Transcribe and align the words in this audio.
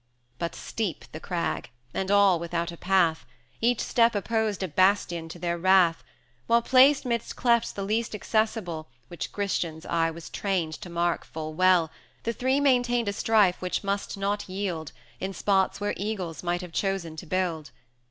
But 0.39 0.55
steep 0.55 1.05
the 1.11 1.19
crag, 1.19 1.69
and 1.93 2.09
all 2.09 2.39
without 2.39 2.71
a 2.71 2.75
path, 2.75 3.23
Each 3.61 3.81
step 3.81 4.15
opposed 4.15 4.63
a 4.63 4.67
bastion 4.67 5.29
to 5.29 5.37
their 5.37 5.59
wrath, 5.59 6.03
While, 6.47 6.63
placed 6.63 7.05
'midst 7.05 7.35
clefts 7.35 7.71
the 7.71 7.83
least 7.83 8.15
accessible, 8.15 8.87
Which 9.09 9.31
Christian's 9.31 9.85
eye 9.85 10.09
was 10.09 10.31
trained 10.31 10.73
to 10.81 10.89
mark 10.89 11.23
full 11.23 11.53
well, 11.53 11.89
310 12.23 12.23
The 12.23 12.33
three 12.33 12.59
maintained 12.59 13.07
a 13.09 13.13
strife 13.13 13.61
which 13.61 13.83
must 13.83 14.17
not 14.17 14.49
yield, 14.49 14.91
In 15.19 15.33
spots 15.35 15.79
where 15.79 15.93
eagles 15.95 16.41
might 16.41 16.61
have 16.61 16.71
chosen 16.73 17.15
to 17.17 17.27
build. 17.27 17.69